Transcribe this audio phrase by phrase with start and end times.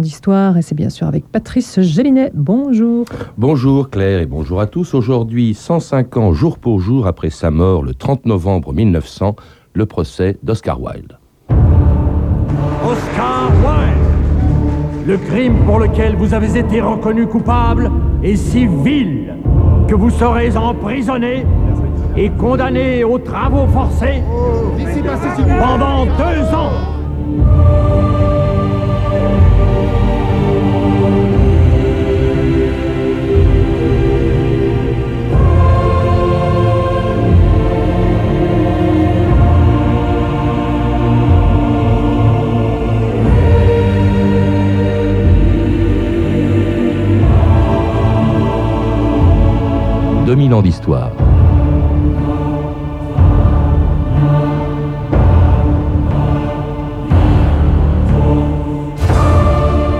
[0.00, 2.30] d'histoire et c'est bien sûr avec Patrice Gélinet.
[2.34, 3.04] Bonjour.
[3.38, 4.94] Bonjour Claire et bonjour à tous.
[4.94, 9.36] Aujourd'hui, 105 ans jour pour jour après sa mort le 30 novembre 1900,
[9.74, 11.18] le procès d'Oscar Wilde.
[12.84, 17.90] Oscar Wilde, le crime pour lequel vous avez été reconnu coupable
[18.22, 19.34] est si vil
[19.86, 21.44] que vous serez emprisonné
[22.16, 24.22] et condamné aux travaux forcés
[25.58, 26.90] pendant deux ans.
[50.30, 51.10] Ans d'histoire.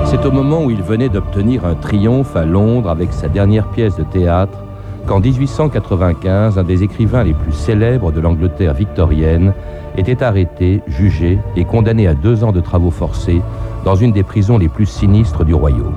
[0.04, 3.96] C'est au moment où il venait d'obtenir un triomphe à Londres avec sa dernière pièce
[3.96, 4.56] de théâtre
[5.06, 9.52] qu'en 1895, un des écrivains les plus célèbres de l'Angleterre victorienne
[9.96, 13.42] était arrêté, jugé et condamné à deux ans de travaux forcés
[13.84, 15.96] dans une des prisons les plus sinistres du royaume.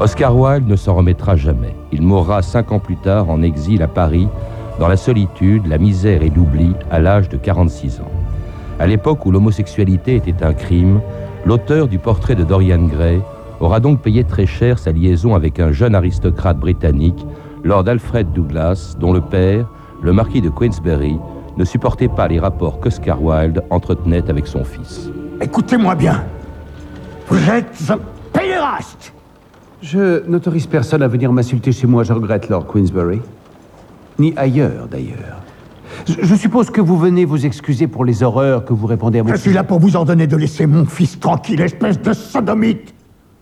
[0.00, 1.76] Oscar Wilde ne s'en remettra jamais.
[1.94, 4.26] Il mourra cinq ans plus tard en exil à Paris,
[4.80, 8.10] dans la solitude, la misère et l'oubli, à l'âge de 46 ans.
[8.80, 11.00] À l'époque où l'homosexualité était un crime,
[11.46, 13.20] l'auteur du portrait de Dorian Gray
[13.60, 17.24] aura donc payé très cher sa liaison avec un jeune aristocrate britannique,
[17.62, 19.64] Lord Alfred Douglas, dont le père,
[20.02, 21.16] le marquis de Queensberry,
[21.56, 25.08] ne supportait pas les rapports qu'Oscar Wilde entretenait avec son fils.
[25.40, 26.24] Écoutez-moi bien.
[27.28, 27.98] Vous êtes un
[28.32, 29.12] pédéraste
[29.84, 33.20] je n'autorise personne à venir m'insulter chez moi, je regrette, Lord Queensbury.
[34.18, 35.42] Ni ailleurs, d'ailleurs.
[36.06, 39.30] Je, suppose que vous venez vous excuser pour les horreurs que vous répondez à mon
[39.30, 42.94] Je suis là pour vous ordonner de laisser mon fils tranquille, espèce de sodomite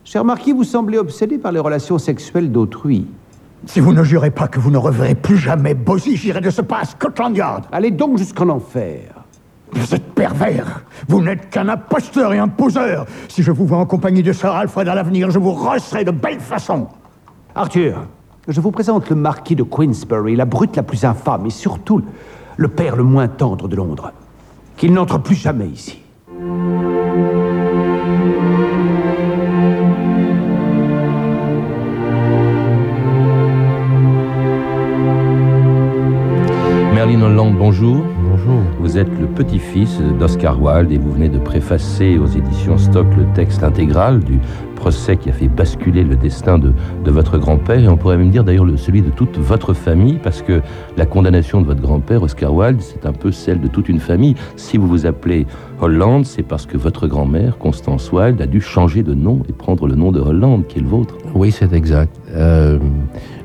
[0.03, 3.07] Cher Marquis, vous semblez obsédé par les relations sexuelles d'autrui.
[3.65, 6.61] Si vous ne jurez pas que vous ne reverrez plus jamais Bosie, j'irai de ce
[6.61, 7.63] pas à Scotland Yard.
[7.71, 9.22] Allez donc jusqu'en enfer.
[9.75, 10.83] Vous êtes pervers.
[11.07, 13.05] Vous n'êtes qu'un imposteur et un poseur.
[13.27, 16.11] Si je vous vois en compagnie de Sir Alfred à l'avenir, je vous rosserai de
[16.11, 16.87] belle façon.
[17.55, 18.05] Arthur,
[18.47, 22.01] je vous présente le marquis de Queensbury, la brute la plus infâme et surtout
[22.57, 24.11] le père le moins tendre de Londres.
[24.77, 25.99] Qu'il n'entre plus jamais ici.
[36.93, 38.03] Merlin Holland, bonjour.
[38.83, 43.25] Vous êtes le petit-fils d'Oscar Wilde et vous venez de préfacer aux éditions Stock le
[43.33, 44.39] texte intégral du
[44.75, 46.73] procès qui a fait basculer le destin de,
[47.05, 50.61] votre grand-père et on pourrait même dire d'ailleurs celui de toute votre famille parce que
[50.97, 54.35] la condamnation de votre grand-père, Oscar Wilde, c'est un peu celle de toute une famille.
[54.57, 55.47] Si vous vous appelez
[55.79, 59.87] Holland, c'est parce que votre grand-mère, Constance Wilde, a dû changer de nom et prendre
[59.87, 61.15] le nom de Holland qui est le vôtre.
[61.33, 62.19] Oui, c'est exact.
[62.35, 62.79] Euh,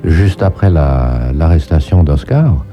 [0.02, 2.64] juste après l'arrestation d'Oscar,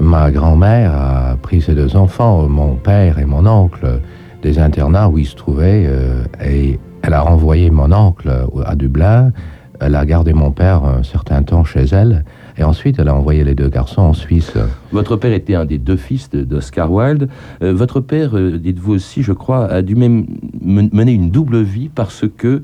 [0.00, 4.00] Ma grand-mère a pris ses deux enfants, mon père et mon oncle,
[4.42, 8.30] des internats où ils se trouvaient, euh, et elle a renvoyé mon oncle
[8.64, 9.32] à Dublin.
[9.80, 12.24] Elle a gardé mon père un certain temps chez elle.
[12.56, 14.52] Et ensuite, elle a envoyé les deux garçons en Suisse.
[14.92, 17.28] Votre père était un des deux fils d'Oscar Wilde.
[17.62, 20.26] Euh, votre père, euh, dites-vous aussi, je crois, a dû même
[20.62, 22.62] mener une double vie parce que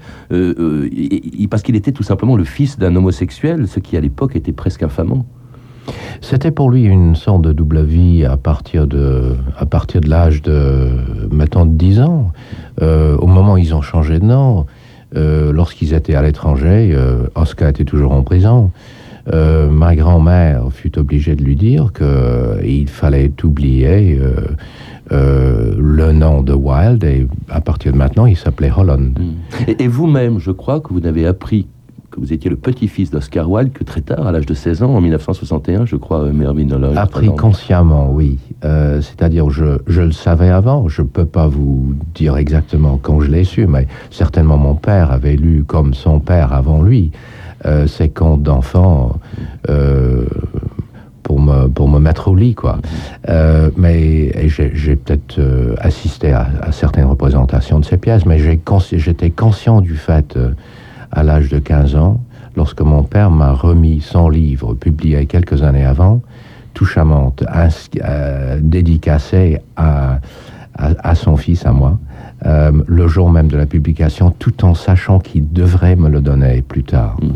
[1.51, 4.85] parce qu'il était tout simplement le fils d'un homosexuel, ce qui à l'époque était presque
[4.85, 5.27] infamant.
[6.21, 10.43] C'était pour lui une sorte de double vie à partir de, à partir de l'âge
[10.43, 10.91] de,
[11.31, 12.33] maintenant, de 10 ans.
[12.83, 14.67] Euh, au moment où ils ont changé de nom,
[15.17, 18.71] euh, lorsqu'ils étaient à l'étranger, euh, Oscar était toujours en prison.
[19.31, 24.19] ma grand-mère fut obligée de lui dire qu'il fallait oublier
[25.11, 29.19] le nom de Wilde et à partir de maintenant, il s'appelait Holland.
[29.67, 31.67] et vous-même, je crois que vous n'avez appris
[32.19, 35.01] vous étiez le petit-fils d'Oscar Wilde que très tard, à l'âge de 16 ans, en
[35.01, 38.39] 1961, je crois, euh, Mervyn Appris consciemment, oui.
[38.65, 43.21] Euh, c'est-à-dire, je, je, le savais avant, je ne peux pas vous dire exactement quand
[43.21, 47.13] je l'ai su, mais certainement mon père avait lu comme son père avant lui
[47.67, 49.19] euh, ses contes d'enfants.
[51.23, 52.79] pour me, pour me mettre au lit, quoi.
[53.77, 55.39] mais j'ai peut-être
[55.79, 60.39] assisté à, certaines représentations de ces pièces, mais j'étais conscient du fait
[61.11, 62.21] à l'âge de 15 ans,
[62.57, 66.21] lorsque mon père m'a remis son livre publié quelques années avant,
[66.75, 67.35] touchamment
[68.03, 70.21] euh, dédicacé à,
[70.75, 71.99] à, son fils, à moi,
[72.47, 76.63] euh, le jour même de la publication, tout en sachant qu'il devrait me le donner
[76.63, 77.17] plus tard.
[77.21, 77.29] Mm.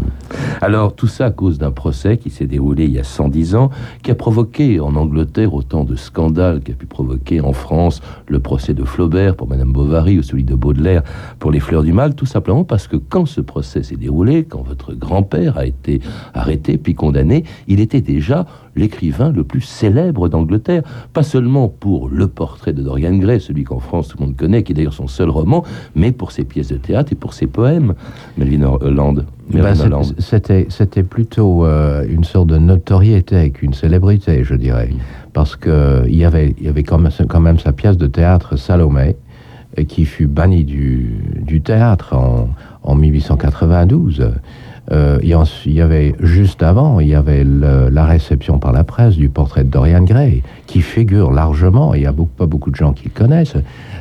[0.61, 3.71] Alors, tout ça à cause d'un procès qui s'est déroulé il y a 110 ans,
[4.03, 8.75] qui a provoqué en Angleterre autant de scandales qu'a pu provoquer en France le procès
[8.75, 11.03] de Flaubert pour Madame Bovary ou celui de Baudelaire
[11.39, 14.63] pour les fleurs du mal, tout simplement parce que quand ce procès s'est déroulé, quand
[14.63, 16.01] votre grand-père a été
[16.35, 18.47] arrêté puis condamné, il était déjà
[18.77, 20.83] l'écrivain le plus célèbre d'Angleterre,
[21.13, 24.63] pas seulement pour le portrait de Dorian Gray, celui qu'en France tout le monde connaît,
[24.63, 25.65] qui est d'ailleurs son seul roman,
[25.95, 27.95] mais pour ses pièces de théâtre et pour ses poèmes.
[28.37, 29.25] Melvin Holland.
[29.51, 29.75] Ben,
[30.19, 34.89] c'était, c'était plutôt euh, une sorte de notoriété qu'une célébrité, je dirais,
[35.33, 38.07] parce que il y avait, il y avait quand même, quand même sa pièce de
[38.07, 39.17] théâtre Salomé,
[39.89, 42.51] qui fut bannie du, du théâtre en,
[42.83, 44.33] en 1892.
[44.91, 49.29] Euh, il y avait juste avant, il y avait la réception par la presse du
[49.29, 52.93] portrait de Dorian Gray, qui figure largement, et il n'y a pas beaucoup de gens
[52.93, 53.57] qui le connaissent,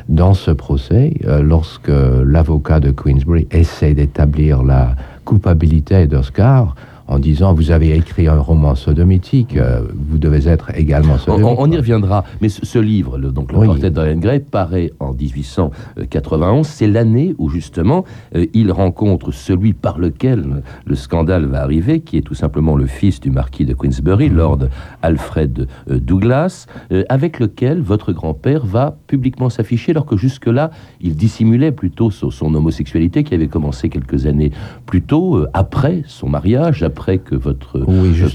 [0.08, 6.74] dans ce procès, euh, lorsque l'avocat de Queensbury essaie d'établir la culpabilité d'Oscar
[7.06, 11.56] en disant vous avez écrit un roman sodomitique, euh, vous devez être également sodomite.
[11.58, 15.12] On, y reviendra, mais ce, livre, le, donc le portrait de Dorian Gray, paraît en
[15.12, 16.66] 1891.
[16.66, 18.04] C'est l'année où justement
[18.34, 22.86] euh, il rencontre celui par lequel le scandale va arriver, qui est tout simplement le
[22.86, 24.36] fils du marquis de Queensbury, mhm.
[24.36, 24.58] Lord
[25.02, 26.66] Alfred euh, Douglas,
[27.08, 30.70] avec lequel votre grand-père va publiquement s'afficher, alors que jusque-là
[31.00, 34.52] il dissimulait plutôt son, homosexualité qui avait commencé quelques années
[34.86, 37.78] plus tôt, après son mariage, après que votre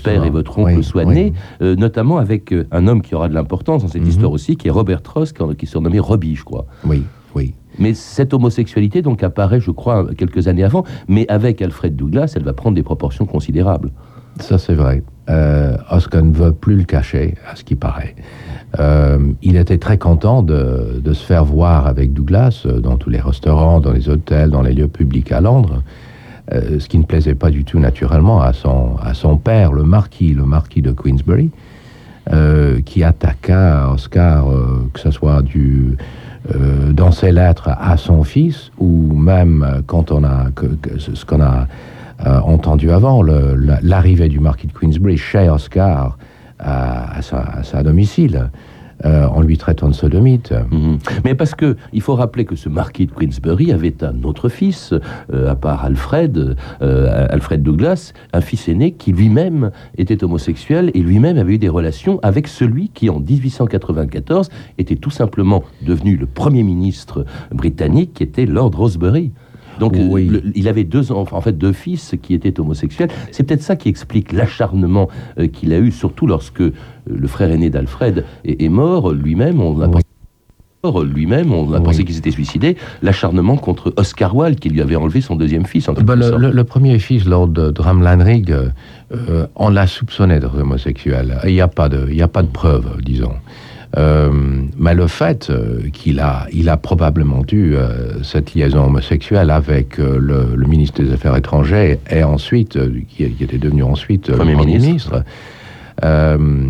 [0.03, 1.31] père et votre oncle soient nés,
[1.61, 4.09] euh, notamment avec euh, un homme qui aura de l'importance dans cette mhm.
[4.09, 6.65] histoire aussi, qui est Robert Ross, qui est surnommé Robbie, je crois.
[6.83, 7.03] Oui,
[7.35, 7.53] oui.
[7.77, 12.43] Mais cette homosexualité, donc, apparaît, je crois, quelques années avant, mais avec Alfred Douglas, elle
[12.43, 13.91] va prendre des proportions considérables.
[14.39, 15.03] Ça, c'est vrai.
[15.29, 18.15] Euh, Oscar ne veut plus le cacher, à ce qui paraît.
[19.43, 23.79] il était très content de, de, se faire voir avec Douglas dans tous les restaurants,
[23.79, 25.83] dans les hôtels, dans les lieux publics à Londres.
[26.53, 29.83] Euh, ce qui ne plaisait pas du tout naturellement à son, à son père, le
[29.83, 31.49] marquis, le marquis de Queensbury,
[32.31, 35.97] euh, qui attaqua Oscar, euh, que ce soit du,
[36.93, 40.45] dans ses lettres à son fils, ou même quand on a
[40.97, 41.67] ce qu'on a
[42.23, 46.17] entendu avant, l'arrivée du marquis de Queensbury chez Oscar
[46.57, 48.49] à, à sa domicile.
[49.05, 50.51] Euh, en lui traitant de sodomite.
[50.71, 50.97] Mhm.
[51.23, 54.91] Mais parce que il faut rappeler que ce marquis de Queensbury avait un autre fils,
[55.31, 60.99] euh, à part Alfred, euh, Alfred Douglas, un fils aîné qui lui-même était homosexuel et
[61.01, 64.49] lui-même avait eu des relations avec celui qui, en 1894,
[64.79, 69.31] était tout simplement devenu le premier ministre britannique, qui était Lord Rosebery.
[69.79, 69.95] Donc
[70.55, 73.09] il avait deux enfants, en fait deux fils qui étaient homosexuels.
[73.31, 75.09] C'est peut-être ça qui explique l'acharnement
[75.53, 80.03] qu'il a eu, surtout lorsque le frère aîné d'Alfred est, mort, lui-même, on a pensé
[81.03, 85.21] lui-même, on a pensé qu'il s'était suicidé, l'acharnement contre Oscar Wilde, qui lui avait enlevé
[85.21, 85.89] son deuxième fils.
[85.89, 91.39] En bah, le, premier fils, Lord Drumlanrig, euh, on l'a soupçonné d'être homosexuel.
[91.45, 93.33] Il n'y a, pas de, a pas de preuves, disons.
[93.97, 94.29] Euh,
[94.77, 97.75] mais le fait euh, qu'il a, il a probablement eu
[98.23, 102.77] cette liaison homosexuelle avec le, ministre des Affaires étrangères et ensuite,
[103.07, 105.23] qui, était devenu ensuite Premier, ministre
[106.03, 106.69] euh,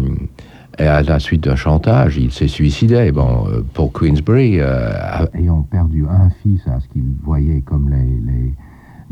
[0.79, 3.11] et à la suite d'un chantage, il s'est suicidé.
[3.11, 4.91] Bon, euh, pour Queensbury, euh,
[5.33, 8.53] ayant perdu un fils à ce qu'il voyait comme les,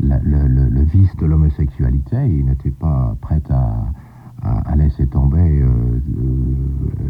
[0.00, 3.86] le, vice de l'homosexualité, il n'était pas prêt à,
[4.64, 6.00] à, laisser tomber euh, euh,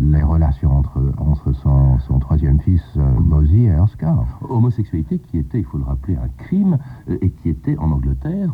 [0.00, 0.82] les relations
[1.18, 4.24] entre, son, troisième fils, euh, et Oscar.
[4.48, 6.78] Homosexualité qui était, il faut le rappeler, un crime
[7.08, 8.52] et qui était en Angleterre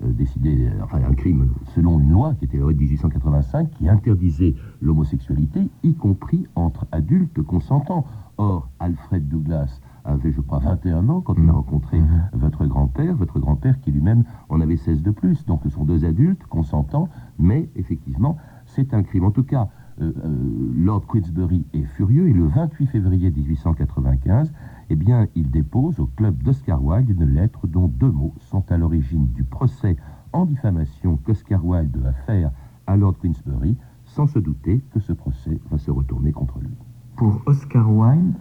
[0.00, 4.54] décidé, enfin un crime selon une loi qui était la loi de 1885 qui interdisait
[4.80, 8.06] l'homosexualité, y compris entre adultes consentants.
[8.38, 12.34] Or, Alfred Douglas avait, je crois, 21 ans quand il a rencontré mm-hmm.
[12.34, 15.44] votre grand-père, votre grand-père qui lui-même en avait 16 de plus.
[15.46, 17.08] Donc ce sont deux adultes consentants,
[17.38, 18.36] mais effectivement,
[18.66, 19.24] c'est un crime.
[19.24, 19.68] En tout cas,
[20.00, 24.52] euh, euh, Lord Queensbury est furieux et le 28 février 1895,
[24.90, 28.76] eh bien, il dépose au club d'Oscar Wilde une lettre dont deux mots sont à
[28.76, 29.96] l'origine du procès
[30.32, 32.50] en diffamation qu'Oscar Wilde va faire
[32.86, 36.76] à Lord Queensbury, sans se douter que ce procès va se retourner contre lui.
[37.16, 38.34] Pour Oscar Wilde,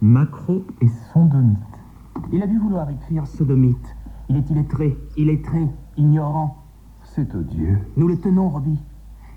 [0.00, 1.58] Macro est sodomite.
[2.32, 3.96] Il a dû vouloir écrire sodomite.
[4.28, 6.56] Il est illettré, illettré, ignorant.
[7.02, 7.78] C'est odieux.
[7.96, 8.78] Nous le tenons, Robbie.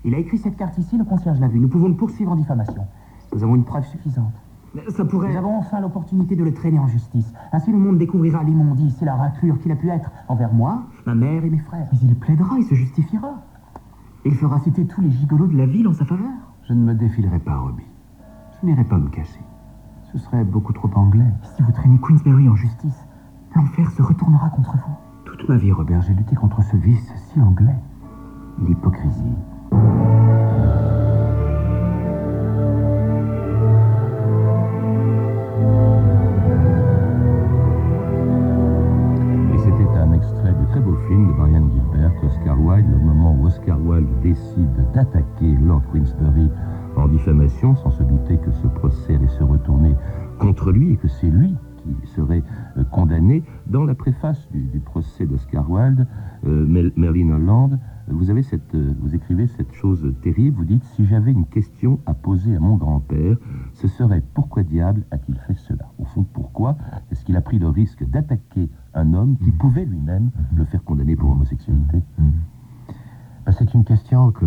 [0.04, 1.58] Il a écrit cette carte ici, le concierge l'a vue.
[1.58, 2.86] Nous pouvons le poursuivre en diffamation.
[3.34, 4.34] Nous avons une preuve suffisante.
[4.90, 5.32] ça pourrait...
[5.32, 7.32] Nous avons enfin l'opportunité de le traîner en justice.
[7.50, 11.16] Ainsi, le monde découvrira l'immondice et la raclure qu'il a pu être envers moi, ma
[11.16, 11.88] mère et mes frères.
[11.90, 13.42] Mais il plaidera, il se justifiera.
[14.24, 16.30] Il fera citer tous les gigolos de la ville en sa faveur.
[16.68, 17.86] Je ne me défilerai pas, Robbie.
[18.60, 19.40] Je n'irai pas me cacher.
[20.12, 21.24] Ce serait beaucoup trop anglais.
[21.42, 23.06] Si vous traînez Queensberry en justice,
[23.56, 24.94] l'enfer se retournera contre vous.
[25.24, 27.74] Toute ma vie, Robert, j'ai lutté contre ce vice si anglais.
[28.58, 29.22] L'hypocrisie.
[39.54, 43.34] Et c'était un extrait du très beau film de Brian Gilbert, Oscar Wilde, le moment
[43.40, 46.50] où Oscar Wilde décide d'attaquer Lord Queensberry
[47.02, 49.94] en diffamation, sans se douter que ce procès allait se retourner
[50.38, 52.44] contre lui et que c'est lui qui serait
[52.76, 53.42] euh, condamné.
[53.66, 56.06] Dans la préface du, du procès d'Oscar Wilde,
[56.46, 61.04] euh, Merlin Holland, vous, avez cette, euh, vous écrivez cette chose terrible, vous dites «Si
[61.06, 63.36] j'avais une question à poser à mon grand-père,
[63.74, 66.76] ce serait pourquoi diable a-t-il fait cela?» Au fond, pourquoi
[67.10, 71.16] est-ce qu'il a pris le risque d'attaquer un homme qui pouvait lui-même le faire condamner
[71.16, 72.02] pour homosexualité?
[73.44, 74.46] Ben, C'est une question que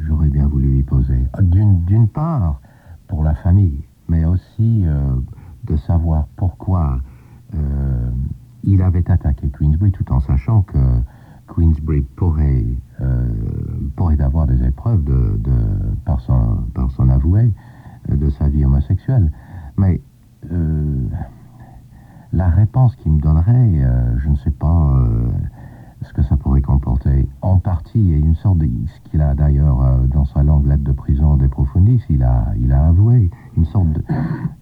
[0.00, 1.24] j'aurais bien voulu lui poser.
[1.42, 2.60] D'une d'une part,
[3.08, 5.12] pour la famille, mais aussi euh,
[5.64, 7.00] de savoir pourquoi
[7.54, 8.10] euh,
[8.64, 10.78] il avait attaqué Queensbury tout en sachant que
[11.46, 12.66] Queensbury pourrait,
[13.00, 13.28] euh,
[13.96, 17.52] pourrait avoir des épreuves de, de- par, son, par son avoué
[18.08, 19.32] de sa vie homosexuelle.
[19.78, 20.00] Mais
[22.32, 25.28] la réponse qu'il me donnerait, euh, je ne sais pas euh,
[26.02, 27.26] ce que ça pourrait comporter.
[27.40, 30.84] En partie, et une sorte de, ce qu'il a d'ailleurs euh, dans sa longue lettre
[30.84, 34.04] de prison des profundis, il a, il a avoué une sorte de-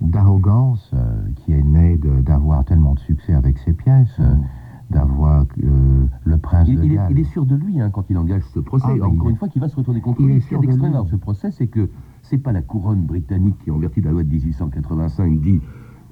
[0.01, 4.35] d'arrogance euh, qui est née de- d'avoir tellement de succès avec ses pièces, euh,
[4.91, 7.11] d'avoir euh, le prince il, de il est, Galles.
[7.11, 8.87] il est sûr de lui hein, quand il engage ce procès.
[8.89, 10.37] Ah, mais Encore il est- une fois, qu'il va se retourner contre il lui.
[10.37, 11.11] est Ce qu'il y a sûr de d'extraordinaire lui.
[11.11, 11.91] dans ce procès, c'est que
[12.23, 15.61] c'est pas la couronne britannique qui, en vertu de la loi de 1885, dit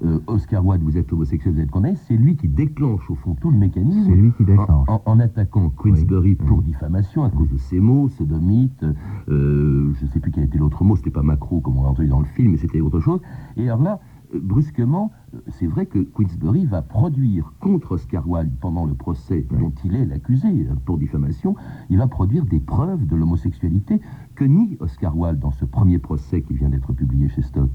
[0.03, 1.95] euh, Oscar Wilde, vous êtes homosexuel, vous êtes condamné.
[1.95, 4.03] C'est lui qui déclenche au fond tout le mécanisme.
[4.09, 4.89] C'est lui qui déclenche.
[4.89, 6.65] En, en- en attaquant Queensberry Oui, pour oui.
[6.65, 8.83] diffamation à cause de ses mots, sodomite,
[9.29, 11.89] euh, je ne sais plus quel était l'autre mot, c'était pas macro comme on l'a
[11.89, 13.21] entendu dans le film, mais c'était autre chose.
[13.55, 14.01] Et alors là,
[14.37, 19.73] brusquement, euh, c'est vrai que Queensberry va produire contre Oscar Wilde pendant le procès dont
[19.83, 21.55] il est l'accusé euh, pour diffamation,
[21.89, 24.01] il va produire des preuves de l'homosexualité
[24.35, 27.69] que nie Oscar Wilde dans ce premier procès qui vient d'être publié chez Stock.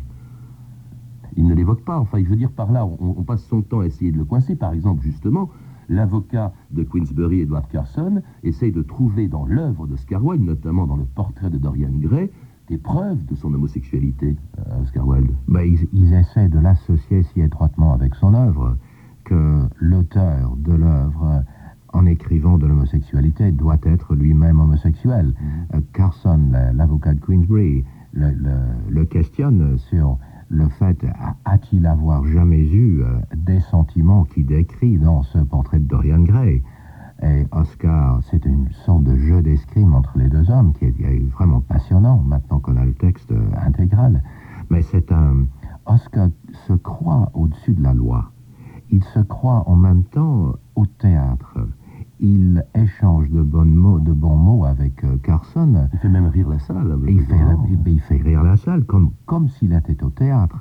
[1.37, 1.99] Il ne l'évoque pas.
[1.99, 4.25] Enfin, je veux dire, par là, on, on passe son temps à essayer de le
[4.25, 4.57] coincer.
[4.57, 5.51] Par exemple, justement,
[5.89, 11.05] l'avocat de Queensberry, Edward Carson, essaye de trouver dans l'œuvre d'Oscar Wilde, notamment dans le
[11.05, 12.31] portrait de Dorian Gray,
[12.71, 15.33] des preuves de son homosexualité, euh, Oscar Wilde.
[15.49, 18.77] Ben, ils, ils essaient de l'associer si étroitement avec son œuvre
[19.25, 21.43] que l'auteur de l'œuvre,
[21.93, 25.35] en écrivant de l'homosexualité, doit être lui-même homosexuel.
[25.75, 31.87] Euh, Carson, la- l'avocat de Queensbury, le, le- le questionne sur le fait, a- a-t-il
[31.87, 36.63] avoir jamais eu euh, des sentiments qu'il décrit dans ce portrait de Dorian Gray?
[37.23, 41.61] Et Oscar, c'est une sorte de jeu d'escrime entre les deux hommes qui est, vraiment
[41.61, 44.23] passionnant maintenant qu'on a le texte euh, intégral.
[44.71, 45.47] Mais c'est un.
[45.87, 46.29] Oscar
[46.67, 48.31] se croit au-dessus de la loi.
[48.91, 51.59] Il se croit en même temps au théâtre.
[52.21, 55.89] Il échange de, bonnes mots, de bons mots avec euh, Carson.
[55.93, 56.99] Il fait même rire la salle.
[57.07, 57.35] il fait,
[57.87, 60.61] il, fait rire la salle comme, comme s'il était au théâtre.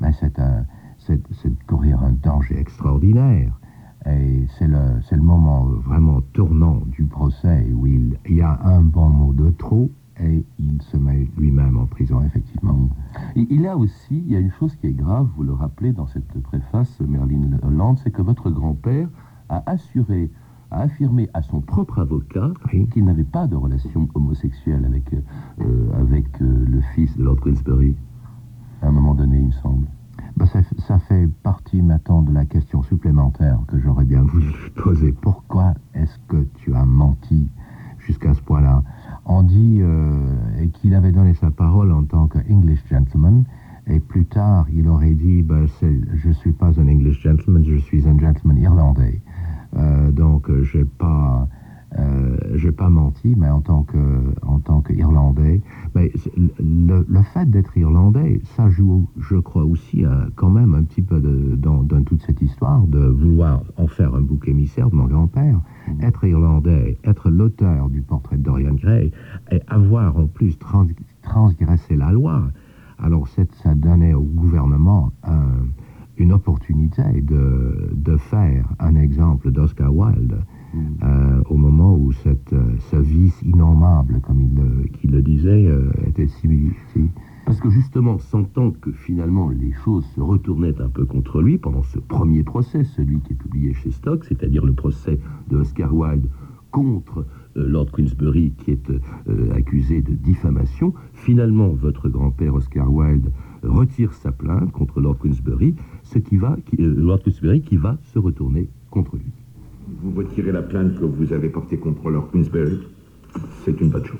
[0.00, 0.64] Mais c'est un,
[1.66, 3.52] courir un danger extraordinaire.
[10.20, 12.88] Et il se met lui-même en prison, effectivement.
[13.34, 15.92] Et il a aussi, il y a une chose qui est grave, vous le rappelez
[15.92, 19.08] dans cette préface, Merlin Holland, c'est que votre grand-père
[19.48, 20.30] a assuré,
[20.70, 22.86] a affirmé à son propre avocat Oui.
[22.92, 27.96] qu'il n'avait pas de relation homosexuelle avec, euh, avec euh, le fils de Lord Queensberry.
[28.82, 29.86] À un moment donné, il me semble.
[30.36, 35.12] Ben, ça, ça fait partie maintenant de la question supplémentaire que j'aurais bien voulu poser.
[35.12, 37.48] Pourquoi est-ce que tu as menti
[37.98, 38.82] jusqu'à ce point-là
[39.26, 43.44] On dit euh, qu'il avait donné sa parole en tant que English gentleman,
[43.86, 45.66] et plus tard, il aurait dit ben,
[46.14, 49.20] Je ne suis pas un English gentleman, je suis un gentleman irlandais.
[49.76, 51.48] Euh, donc, euh, j'ai pas.
[51.98, 53.98] Euh, j'ai pas menti, mais en tant que
[54.46, 55.60] en tant qu'Irlandais,
[55.94, 60.72] mais c'est- le, le fait d'être Irlandais, ça joue, je crois aussi, euh, quand même
[60.74, 64.48] un petit peu de, dans, dans toute cette histoire de vouloir en faire un bouc
[64.48, 65.60] émissaire de mon grand-père.
[66.00, 69.12] Être Irlandais, être l'auteur du portrait de Dorian Gray,
[69.50, 70.86] et avoir en plus trans-
[71.20, 72.36] transgressé la loi.
[72.98, 75.66] Alors c'est- ça donnait au gouvernement un-
[76.16, 80.36] une opportunité de, de faire un exemple d'Oscar Wilde.
[81.02, 84.54] Euh, au moment où cette, euh, ce vice innommable, comme il,
[85.22, 86.48] le disait, euh, était si-
[87.46, 91.82] Parce que justement, sentant que finalement les choses se retournaient un peu contre lui pendant
[91.82, 95.18] ce premier procès, celui qui est publié chez Stock, c'est-à-dire le procès
[95.50, 96.26] de Oscar Wilde
[96.70, 97.26] contre
[97.56, 103.30] euh, Lord Queensberry qui est euh, accusé de diffamation, finalement votre grand-père Oscar Wilde
[103.62, 105.74] retire sa plainte contre Lord Queensberry,
[106.04, 109.30] ce qui va, euh, Lord Queensberry qui va se retourner contre lui.
[110.02, 112.78] Vous retirez la plainte que vous avez portée contre Lord Queensberry
[113.64, 114.18] C'est une bonne chose.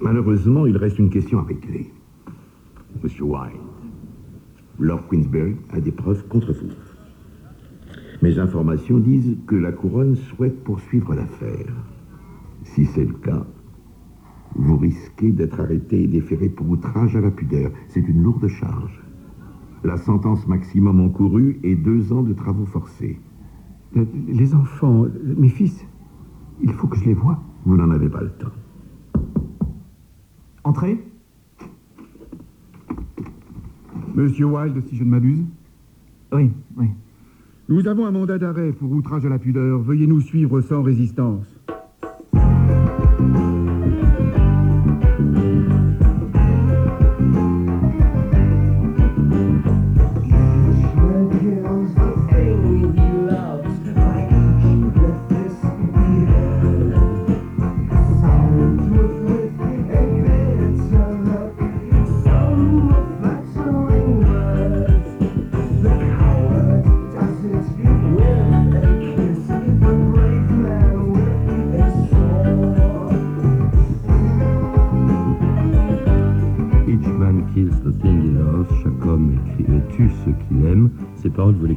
[0.00, 1.90] Malheureusement, il reste une question à régler.
[3.02, 3.60] Monsieur Wilde,
[4.78, 6.70] Lord Queensberry a des preuves contre vous.
[8.22, 11.72] Mes informations disent que la couronne souhaite poursuivre l'affaire.
[12.62, 13.44] Si c'est le cas,
[14.54, 17.72] vous risquez d'être arrêté et déféré pour outrage à la pudeur.
[17.88, 19.02] C'est une lourde charge.
[19.82, 23.18] La sentence maximum encourue est deux ans de travaux forcés.
[23.96, 25.84] Euh, les enfants, mes fils,
[26.60, 27.40] il faut que je les voie.
[27.64, 28.52] Vous n'en avez pas le temps.
[30.68, 30.98] Entrez.
[34.14, 35.46] Monsieur Wilde, si je ne m'abuse
[36.30, 36.88] Oui, oui.
[37.70, 39.80] Nous avons un mandat d'arrêt pour outrage à la pudeur.
[39.80, 41.57] Veuillez nous suivre sans résistance.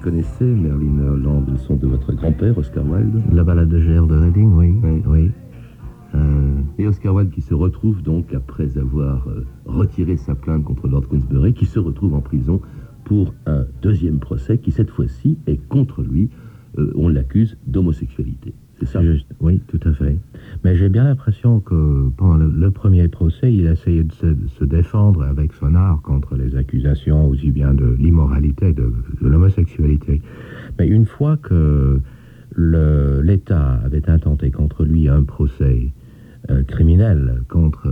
[0.02, 4.18] Connaissez, Merlin Holland, elles sont de votre grand-père, Oscar Wilde La balade de Gère de
[4.18, 4.74] Reading, oui.
[5.06, 5.32] oui.
[6.16, 10.88] Euh, et Oscar Wilde qui se retrouve donc, après avoir euh, retiré sa plainte contre
[10.88, 12.62] Lord Queensberry, qui se retrouve en prison
[13.06, 16.30] pour un deuxième procès qui, cette fois-ci, est contre lui.
[16.78, 18.54] Euh, on l'accuse d'homosexualité.
[18.82, 20.18] C'est ça Juste, oui, tout à fait.
[20.64, 25.54] Mais j'ai bien l'impression que pendant le, premier procès, il essayait de se, défendre avec
[25.54, 30.22] son art contre les accusations aussi bien de l'immoralité, de, l'homosexualité.
[30.80, 32.00] Mais une fois que
[32.58, 35.94] l'État avait intenté contre lui un procès
[36.50, 37.88] euh, criminel contre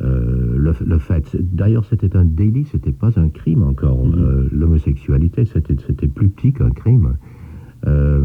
[0.00, 1.36] euh, le, fait.
[1.38, 4.06] D'ailleurs, c'était un délit, c'était pas un crime encore.
[4.06, 4.20] Mm-hmm.
[4.20, 7.16] Euh, l'homosexualité, c'était plus petit qu'un crime.
[7.88, 8.22] Euh,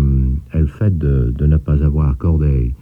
[0.53, 2.73] le fait de, ne pas avoir accordé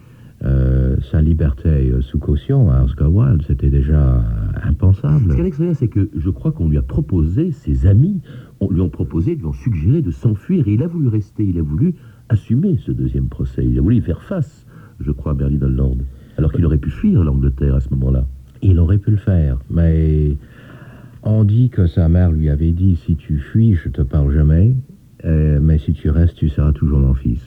[0.44, 4.24] euh, sa liberté euh, sous caution à Oscar Wilde, c'était déjà
[4.62, 5.30] impensable.
[5.30, 8.20] Ce qui est extraordinaire, c'est que je crois qu'on lui a proposé, ses amis
[8.60, 11.58] on lui ont proposé, lui ont suggéré de s'enfuir, et il a voulu rester, il
[11.58, 11.94] a voulu
[12.28, 14.66] assumer ce deuxième procès, il a voulu y faire face,
[15.00, 15.98] je crois, à Berlin Holland,
[16.38, 18.24] alors qu'il aurait pu fuir l'Angleterre à ce moment-là.
[18.62, 20.36] Il aurait pu le faire, mais
[21.24, 24.76] on dit que sa mère lui avait dit, si tu fuis, je te parle jamais,
[25.24, 27.42] euh, mais si tu restes, tu seras toujours mon fils.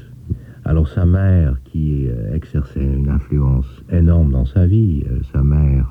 [0.64, 5.90] Alors sa mère, qui euh, exerçait une influence énorme dans sa vie, euh, sa mère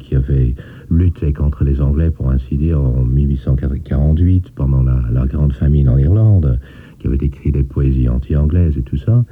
[0.00, 0.54] qui avait
[0.90, 6.58] lutté contre les Anglais, pour ainsi dire, en 1848, pendant la, grande famine en Irlande,
[6.98, 9.24] qui avait écrit des poésies anti-anglaises et tout ça,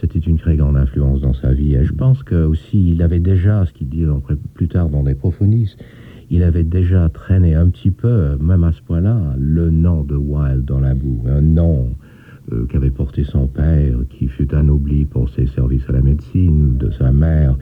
[0.00, 1.74] c'était une très grande influence dans sa vie.
[1.74, 4.06] Et je pense que aussi, il avait déjà, ce qu'il dit
[4.54, 5.76] plus tard dans des prophonies,
[6.30, 10.64] il avait déjà traîné un petit peu, même à ce point-là, le nom de Wilde
[10.64, 11.88] dans la boue, un nom
[12.52, 16.90] euh, qu'avait porté son père, qui fut anobli pour ses services à la médecine, de
[16.92, 17.56] sa mère,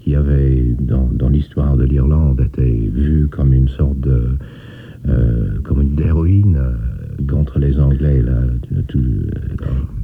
[0.00, 4.36] qui avait, dans, l'histoire de l'Irlande, été vue comme une sorte de...
[5.08, 6.72] Euh, comme une euh,
[7.26, 8.22] contre les Anglais.
[8.22, 9.30] Là, euh,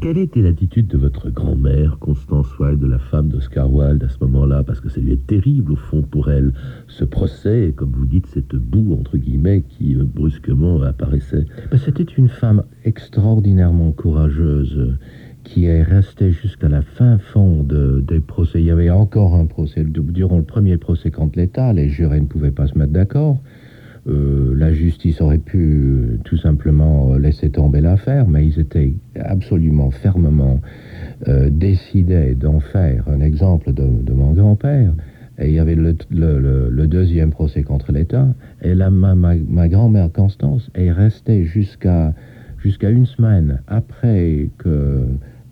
[0.00, 4.18] Quelle était l'attitude de votre grand-mère, Constance Wilde, de la femme d'Oscar Wilde à ce
[4.22, 4.62] moment-là?
[4.62, 6.52] Parce que ça lui est terrible, au fond, pour elle,
[6.88, 11.46] ce procès, comme vous dites, cette boue, entre guillemets, qui euh, brusquement apparaissait.
[11.76, 14.96] C'était une femme extraordinairement courageuse
[15.46, 18.60] qui est restée jusqu'à la fin fond des procès.
[18.60, 19.84] Il y avait encore un procès.
[19.84, 23.40] Durant le premier procès contre l'État, les jurés ne pouvaient pas se mettre d'accord.
[24.08, 28.94] Euh, la justice aurait pu euh, tout simplement euh, laisser tomber l'affaire, mais ils étaient
[29.20, 30.60] absolument fermement
[31.48, 34.92] décidés d'en faire un exemple de, mon grand-père.
[35.38, 38.28] Et il y avait le, deuxième procès contre l'État.
[38.60, 42.12] Et là, ma, grand-mère Constance est restée jusqu'à
[42.82, 45.06] une semaine après que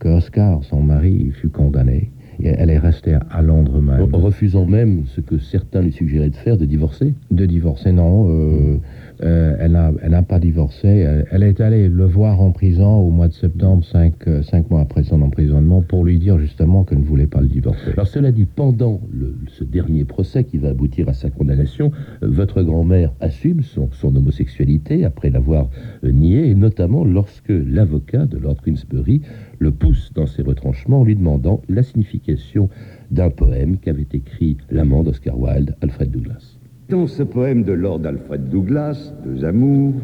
[0.05, 2.11] Oscar, son mari, fut condamné
[2.47, 4.15] elle est restée à Londres même.
[4.15, 7.15] Refusant même ce que certains lui suggéraient de faire, de divorcer?
[7.31, 8.29] De divorcer, non.
[8.29, 8.77] Euh,
[9.23, 11.07] euh, elle n'a pas divorcé.
[11.31, 14.81] Elle, est allée le voir en prison au mois de septembre, cinq, euh, cinq mois
[14.81, 17.93] après son emprisonnement, pour lui dire justement qu'elle ne voulait pas le divorcer.
[17.93, 19.01] Alors cela dit, pendant
[19.49, 25.31] ce dernier procès qui va aboutir à sa condamnation, votre grand-mère assume son, homosexualité après
[25.31, 25.69] l'avoir
[26.03, 29.23] nié, et notamment lorsque l'avocat de Lord Queensbury
[29.59, 32.69] le pousse dans ses retranchements en lui demandant la signification
[33.11, 36.54] d'un poème qu'avait écrit l'amant d'Oscar Wilde, Alfred Douglas.
[36.91, 39.95] Dans ce poème de Lord Alfred Douglas, Deux amours,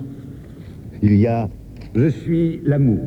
[1.02, 1.50] il y a
[1.94, 3.00] Je suis l'amour,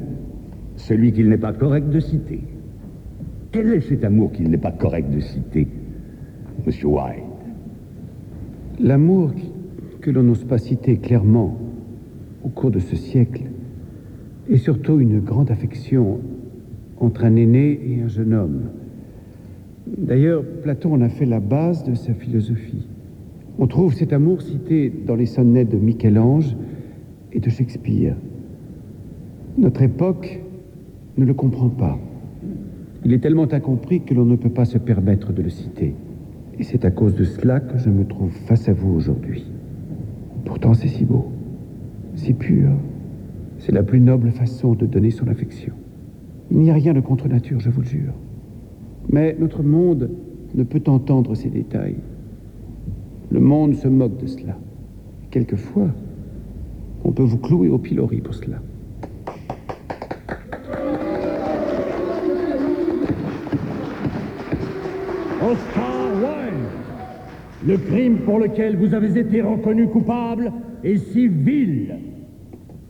[0.75, 2.41] celui qu'il n'est pas correct de citer.
[3.51, 5.67] Quel est cet amour qu'il n'est pas correct de citer,
[6.67, 7.23] Monsieur White
[8.79, 9.31] L'amour
[10.01, 11.57] que l'on n'ose pas citer clairement
[12.43, 13.41] au cours de ce siècle
[14.51, 16.19] est surtout une grande affection
[16.99, 18.61] entre un aîné et un jeune homme.
[19.87, 22.87] D'ailleurs, Platon en a fait la base de sa philosophie.
[23.59, 26.55] On trouve cet amour cité dans les sonnets de Michel-Ange
[27.31, 28.15] et de Shakespeare.
[29.57, 30.41] Notre époque
[31.17, 31.99] ne le comprend pas.
[33.05, 35.93] Il est tellement incompris que l'on ne peut pas se permettre de le citer.
[36.57, 39.45] Et c'est à cause de cela que je me trouve face à vous aujourd'hui.
[40.45, 41.27] Pourtant, c'est si beau,
[42.15, 42.71] si pur.
[43.59, 45.73] C'est la plus noble façon de donner son affection.
[46.51, 48.13] Il n'y a rien de contre nature, je vous le jure.
[49.11, 50.09] Mais notre monde
[50.55, 51.95] ne peut entendre ces détails.
[53.33, 54.55] Le monde se moque de cela.
[55.31, 55.87] Quelquefois,
[57.03, 58.57] on peut vous clouer au pilori pour cela.
[65.41, 66.67] Oscar Wilde,
[67.65, 70.51] le crime pour lequel vous avez été reconnu coupable
[70.83, 71.97] est si vil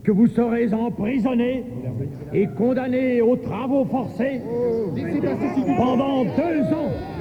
[0.02, 1.64] que vous serez emprisonné
[2.34, 4.42] et condamné aux travaux forcés
[5.78, 7.13] pendant deux ans.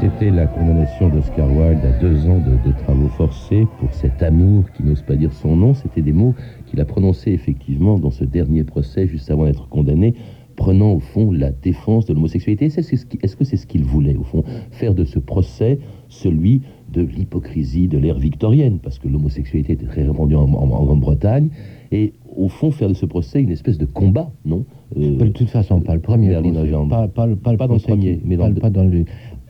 [0.00, 4.64] C'était la condamnation d'Oscar Wilde à deux ans de, de travaux forcés pour cet amour
[4.72, 5.74] qui n'ose pas dire son nom.
[5.74, 6.34] C'était des mots
[6.66, 10.14] qu'il a prononcés effectivement dans ce dernier procès, juste avant d'être condamné,
[10.56, 12.66] prenant au fond la défense de l'homosexualité.
[12.66, 17.02] Est-ce -ce que c'est ce qu'il voulait, au fond, faire de ce procès celui de
[17.02, 21.48] l'hypocrisie de l'ère victorienne, parce que l'homosexualité était très répandue en, en- en Grande-Bretagne,
[21.92, 24.64] et au fond faire de ce procès une espèce de combat, non?
[24.96, 26.34] Euh, De toute façon, pas le premier.
[26.34, 26.64] Procès.
[26.64, 26.88] Legend.
[26.88, 28.70] Pas, pas, le- pas le Pas dans le premier, mais dans pas, le le- pas
[28.70, 29.04] dans le.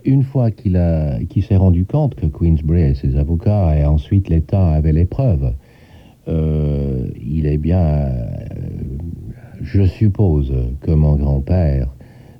[0.04, 0.76] Une fois qu'il
[1.42, 5.52] s'est rendu compte que Queensbury et ses avocats et ensuite l'État avaient les preuves,
[6.28, 8.26] euh, il est bien, euh,
[9.60, 11.88] je suppose que mon grand-père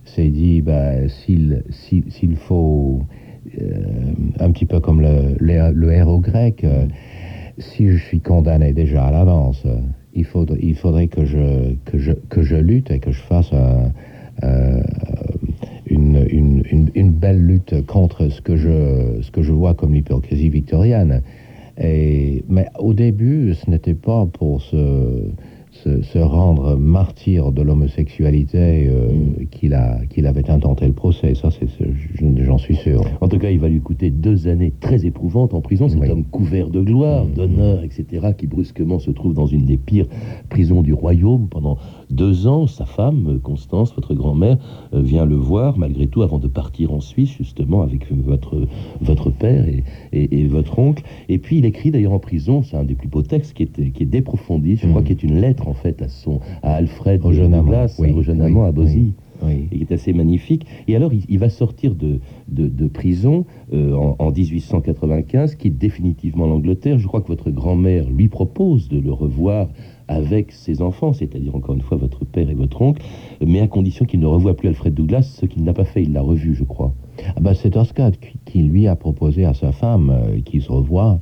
[0.05, 1.63] s'est dit, bah, s'il,
[2.37, 3.03] faut,
[3.61, 3.75] euh,
[4.39, 6.65] un petit peu comme le, le, héros grec,
[7.59, 9.67] si je suis condamné déjà à l'avance,
[10.15, 13.53] il faudrait, il faudrait que, je, que, je, que je lutte et que je fasse
[13.53, 13.93] un,
[15.91, 19.93] une, une, une, une belle lutte contre ce que je, ce que je vois comme
[19.93, 21.23] l'hypocrisie victorienne.
[21.83, 25.25] Et, mais au début, ce n'était pas pour se,
[25.73, 29.09] se, se rendre martyr de l'homosexualité euh,
[29.51, 31.35] qu'il a, qu'il avait intenté le procès.
[31.35, 33.03] Ça, c'est, c'est- je- j'en suis sûr.
[33.23, 35.89] En tout cas, il va lui coûter deux années très éprouvantes en prison.
[35.89, 36.11] Cet Oui.
[36.11, 40.07] homme couvert de gloire, d'honneur, etc., qui brusquement se trouve dans une des pires
[40.51, 41.79] prisons du royaume pendant
[42.13, 42.67] deux ans.
[42.67, 44.59] Sa femme, Constance, votre grand-mère,
[44.95, 48.57] euh, vient le voir, malgré tout, avant de partir en Suisse, justement, avec euh, votre,
[49.01, 51.03] votre père et, et- et votre oncle.
[51.29, 53.91] Et puis, il écrit d'ailleurs en prison, c'est un des plus beaux textes qui est,
[53.93, 55.07] qui est d'Éprofondi, je crois, Mhm.
[55.07, 57.21] qui est une lettre, en fait, à, son, à Alfred
[57.63, 59.13] Douglas, oui, oui, amant à Oui.
[59.49, 60.67] Et qui est assez magnifique.
[60.89, 65.79] Et alors, il, il va sortir de, de, de prison euh, en, en 1895, quitte
[65.79, 66.99] définitivement l'Angleterre.
[66.99, 69.69] Je crois que votre grand-mère lui propose de le revoir
[70.09, 73.01] avec ses enfants, c'est-à-dire encore une fois votre père et votre oncle,
[73.47, 76.03] mais à condition qu'il ne revoie plus Alfred Douglas, ce qu'il n'a pas fait.
[76.03, 76.93] Il l'a revu, je crois.
[77.37, 80.73] Ah ben, c'est Oscar qui, qui lui a proposé à sa femme euh, qu'ils se
[80.73, 81.21] revoient.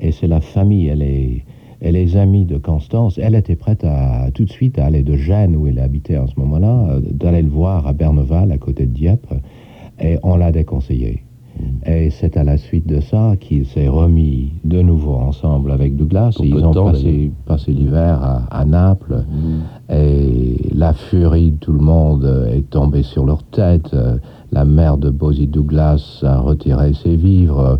[0.00, 1.44] Et c'est la famille, elle est,
[1.80, 3.18] elle est amie de Constance.
[3.18, 6.26] Elle était prête à tout de suite à aller de Gênes, où elle habitait en
[6.26, 9.32] ce moment-là, euh, d'aller le voir à Berneval, à côté de Dieppe.
[10.02, 11.24] Et on l'a déconseillé.
[11.84, 16.32] Et c'est à la suite de ça qu'il s'est remis de nouveau ensemble avec Douglas.
[16.36, 19.24] Pour Ils ont temps, passé, passé l'hiver à, à Naples.
[19.92, 23.94] Et la furie de tout le monde est tombée sur leur tête.
[24.52, 27.78] La mère de Bosie Douglas a retiré ses vivres.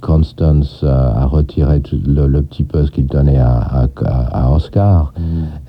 [0.00, 4.50] Constance a a retiré tout le, le petit peu ce qu'il donnait à, à- à
[4.52, 5.12] Oscar.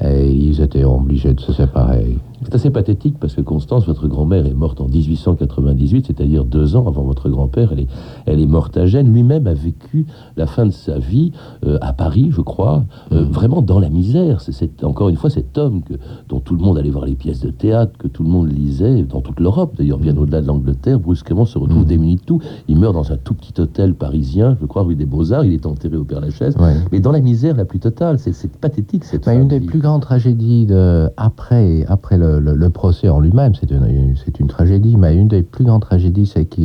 [0.04, 2.18] Et ils étaient obligés de se séparer.
[2.44, 6.88] C'est assez pathétique parce que Constance, votre grand-mère, est morte en 1898, c'est-à-dire deux ans
[6.88, 7.72] avant votre grand-père.
[7.72, 7.88] Elle est,
[8.26, 9.14] elle est morte à Gênes.
[9.14, 10.06] Lui-même a vécu
[10.38, 11.32] la fin de sa vie
[11.66, 14.42] euh, à Paris, je crois, euh, vraiment dans la misère.
[14.42, 15.94] C'est encore une fois cet homme que,
[16.30, 19.04] dont tout le monde allait voir les pièces de théâtre, que tout le monde lisait,
[19.04, 22.42] dans toute l'Europe, d'ailleurs bien au-delà de l'Angleterre, brusquement se retrouve démuni de tout.
[22.68, 25.46] Il meurt dans un tout petit hôtel parisien, je crois, rue des Beaux-Arts.
[25.46, 26.56] Il est enterré au Père-Lachaise.
[26.58, 26.76] Ouais.
[26.92, 29.68] Mais dans la misère la plus totale, c'est pathétique cette fin une de des vie.
[29.68, 34.16] plus grandes tragédies de, après, après le, le, le- le procès en lui-même, c'est une,
[34.40, 36.62] une tragédie, mais une des plus grandes tragédies, c'est que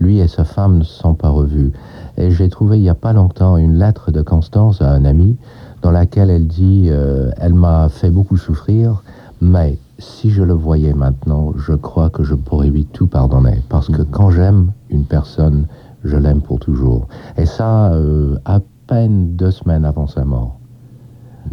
[0.00, 1.72] lui et sa femme ne se sont pas revus.
[2.16, 5.36] Et j'ai trouvé il n'y a pas longtemps une lettre de Constance à un ami
[5.82, 9.02] dans laquelle elle dit euh, Elle m'a fait beaucoup souffrir,
[9.40, 13.60] mais si je le voyais maintenant, je crois que je pourrais lui tout pardonner.
[13.68, 15.66] Parce que quand j'aime une personne,
[16.04, 17.06] je l'aime pour toujours.
[17.36, 20.56] Et ça, euh, à peine deux semaines avant sa mort.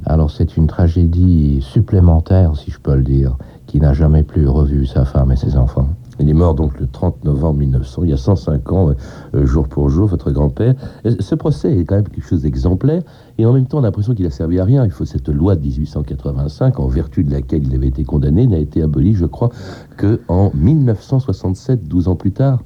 [0.05, 4.85] Alors c'est une tragédie supplémentaire, si je peux le dire, qui n'a jamais plus revu
[4.85, 5.87] sa femme et ses enfants.
[6.19, 8.89] Il est mort donc le 30 novembre 1900, il y a 105 ans,
[9.35, 10.73] euh, jour pour jour, votre grand-père.
[11.05, 13.03] Euh, Ce procès est quand même quelque chose d'exemplaire,
[13.37, 14.83] et en même temps, on a l'impression qu'il a servi à rien.
[14.83, 18.57] Il faut cette loi de 1885, en vertu de laquelle il avait été condamné, n'a
[18.57, 19.49] été abolie, je crois,
[19.95, 22.63] que en 1967, 12 ans plus tard.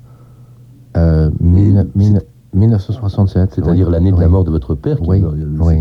[0.97, 2.21] Euh, mille- mille-
[2.53, 3.53] 1967.
[3.55, 5.23] C'est-à-dire oui, l'année de la mort de votre père, qui Oui,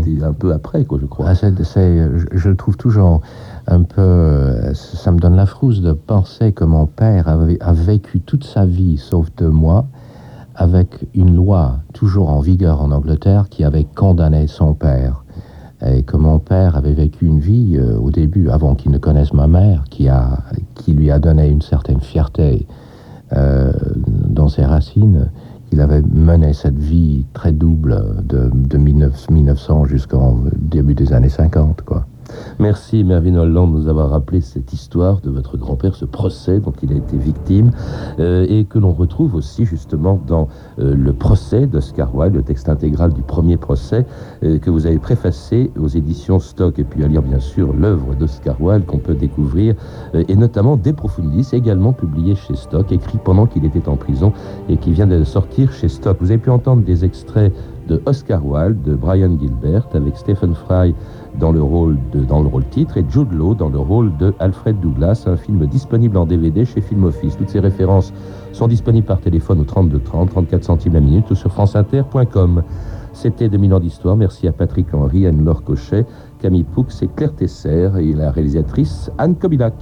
[0.05, 1.27] c'était un peu après, quoi, je crois.
[1.29, 3.21] Ah, je le trouve toujours
[3.67, 4.01] un peu...
[4.01, 8.43] euh, Ça me donne la frousse de penser que mon père avait, a vécu toute
[8.45, 9.85] sa vie, sauf deux mois,
[10.55, 15.23] avec une loi toujours en vigueur en Angleterre qui avait condamné son père.
[15.83, 19.33] Et que mon père avait vécu une vie euh, au début, avant qu'il ne connaisse
[19.33, 20.37] ma mère, qui, a,
[20.75, 22.67] qui lui a donné une certaine fierté
[23.35, 23.71] euh,
[24.05, 25.31] dans ses racines.
[25.71, 31.29] Il avait mené cette vie très double de, de 19 1900 jusqu'au début des années
[31.29, 31.81] 50.
[31.83, 32.05] Quoi.
[32.59, 36.73] Merci Mervyn Holland de nous avoir rappelé cette histoire de votre grand-père, ce procès dont
[36.83, 37.71] il a été victime,
[38.19, 40.47] euh, et que l'on retrouve aussi justement dans
[40.79, 44.05] euh, le procès d'Oscar Wilde, le texte intégral du premier procès,
[44.43, 48.15] euh, que vous avez préfacé aux éditions Stock, et puis à lire bien sûr l'œuvre
[48.15, 49.75] d'Oscar Wilde qu'on peut découvrir,
[50.13, 54.33] et notamment De Profundis, également publié chez Stock, écrit pendant qu'il était en prison,
[54.69, 56.17] et qui vient de sortir chez Stock.
[56.19, 57.53] Vous avez pu entendre des extraits
[57.87, 60.93] de Oscar Wilde, de Brian Gilbert, avec Stephen Fry
[61.39, 64.33] dans le rôle de, dans le rôle titre et Jude Law dans le rôle de
[64.39, 67.37] Alfred Douglas, un film disponible en DVD chez Film Office.
[67.37, 68.13] Toutes ces références
[68.53, 72.63] sont disponibles par téléphone au 32 30, 34 centimes la minute ou sur franceinter.com.
[73.13, 74.15] C'était 2000 ans d'histoire.
[74.15, 76.05] Merci à Patrick Henry, Anne-Laure Cochet,
[76.39, 79.75] Camille Poux et Claire Tesser et la réalisatrice Anne Kobilac.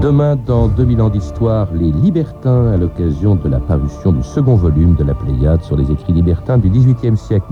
[0.00, 4.94] Demain, dans 2000 ans d'histoire, les libertins à l'occasion de la parution du second volume
[4.94, 7.46] de la Pléiade sur les écrits libertins du XVIIIe siècle.